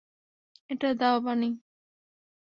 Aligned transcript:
এটা 0.69 0.89
দাও, 0.93 1.17
বানি! 1.25 1.49